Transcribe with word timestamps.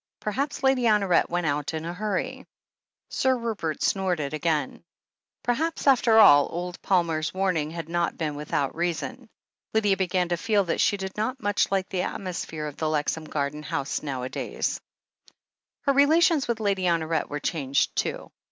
Perhaps 0.19 0.63
Lady 0.63 0.85
Honoret 0.85 1.29
went 1.29 1.45
out 1.45 1.75
in 1.75 1.85
a 1.85 1.93
hurry." 1.93 2.47
Sir 3.09 3.37
Rupert 3.37 3.83
snorted 3.83 4.33
again. 4.33 4.83
Perhaps, 5.43 5.85
after 5.85 6.17
all, 6.17 6.47
old 6.49 6.79
Mr. 6.81 6.81
Palmer's 6.81 7.31
warnings 7.35 7.75
had 7.75 7.87
not 7.87 8.17
been 8.17 8.33
without 8.33 8.73
reason. 8.73 9.29
Lydia 9.75 9.95
began 9.97 10.29
to 10.29 10.37
feel 10.37 10.63
that 10.63 10.81
she 10.81 10.97
did 10.97 11.15
not 11.15 11.39
much 11.39 11.69
like 11.69 11.87
the 11.89 12.01
atmosphere 12.01 12.65
of 12.65 12.77
the 12.77 12.89
Lexham 12.89 13.25
Gar 13.29 13.51
dens 13.51 13.67
house 13.67 14.01
nowadays. 14.01 14.81
THE 15.85 15.93
HEEL 15.93 15.97
OF 15.97 15.97
ACHILLES 15.97 15.97
293 15.99 15.99
Her 15.99 15.99
relations 15.99 16.47
with 16.47 16.59
Lady 16.59 16.83
Honoret 16.85 17.29
were 17.29 17.39
changed, 17.39 17.95
too. 17.95 18.31